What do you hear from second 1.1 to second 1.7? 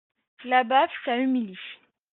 humilie.